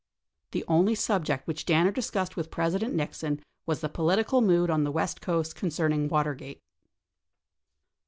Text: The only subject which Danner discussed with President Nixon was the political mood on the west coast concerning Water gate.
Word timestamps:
The 0.49 0.65
only 0.67 0.95
subject 0.95 1.45
which 1.47 1.63
Danner 1.63 1.91
discussed 1.91 2.35
with 2.35 2.49
President 2.49 2.95
Nixon 2.95 3.39
was 3.67 3.81
the 3.81 3.87
political 3.87 4.41
mood 4.41 4.71
on 4.71 4.83
the 4.83 4.89
west 4.91 5.21
coast 5.21 5.53
concerning 5.55 6.09
Water 6.09 6.33
gate. 6.33 6.63